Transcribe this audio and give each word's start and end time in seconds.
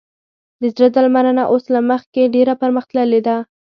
د 0.61 0.63
زړه 0.73 0.87
درملنه 0.95 1.43
اوس 1.51 1.63
له 1.75 1.79
مخکې 1.91 2.31
ډېره 2.35 2.53
پرمختللې 2.61 3.19
ده. 3.27 3.37